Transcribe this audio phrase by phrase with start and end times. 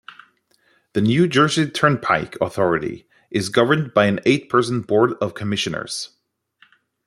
[0.93, 6.09] The New Jersey Turnpike Authority is governed by an eight-person Board of Commissioners.